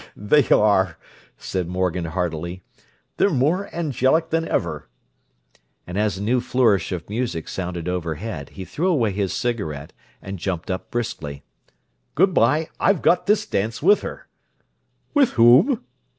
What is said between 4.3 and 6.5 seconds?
than ever." And as a new